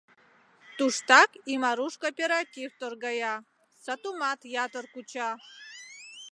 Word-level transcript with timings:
Туштак 0.77 1.29
Имаруш 1.53 1.93
кооператив 2.01 2.69
торгая, 2.79 3.35
сатумат 3.83 4.39
ятыр 4.65 4.85
куча. 4.93 5.29